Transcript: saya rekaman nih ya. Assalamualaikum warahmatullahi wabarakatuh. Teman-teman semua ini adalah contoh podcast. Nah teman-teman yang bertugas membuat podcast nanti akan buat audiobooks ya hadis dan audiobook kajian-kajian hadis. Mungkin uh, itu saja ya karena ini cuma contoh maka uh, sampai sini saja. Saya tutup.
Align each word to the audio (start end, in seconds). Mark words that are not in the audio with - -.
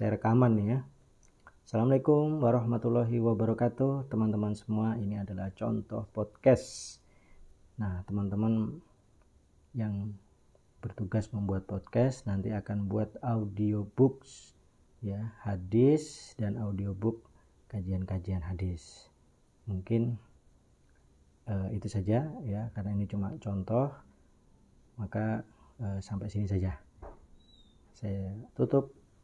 saya 0.00 0.16
rekaman 0.16 0.56
nih 0.56 0.66
ya. 0.72 0.78
Assalamualaikum 1.68 2.40
warahmatullahi 2.40 3.20
wabarakatuh. 3.20 4.08
Teman-teman 4.08 4.56
semua 4.56 4.96
ini 4.96 5.20
adalah 5.20 5.52
contoh 5.52 6.08
podcast. 6.16 6.96
Nah 7.76 8.00
teman-teman 8.08 8.80
yang 9.76 10.16
bertugas 10.80 11.28
membuat 11.36 11.68
podcast 11.68 12.24
nanti 12.24 12.48
akan 12.48 12.88
buat 12.88 13.12
audiobooks 13.20 14.56
ya 15.04 15.36
hadis 15.44 16.32
dan 16.40 16.56
audiobook 16.56 17.20
kajian-kajian 17.68 18.40
hadis. 18.40 19.12
Mungkin 19.68 20.16
uh, 21.44 21.68
itu 21.76 21.92
saja 21.92 22.24
ya 22.48 22.72
karena 22.72 22.96
ini 22.96 23.04
cuma 23.04 23.36
contoh 23.36 23.92
maka 24.96 25.44
uh, 25.76 26.00
sampai 26.00 26.32
sini 26.32 26.48
saja. 26.48 26.80
Saya 27.92 28.32
tutup. 28.56 28.99